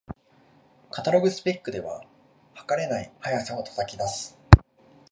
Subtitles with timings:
[0.89, 2.03] カタログスペックでは、
[2.55, 4.35] はかれない速さを叩き出す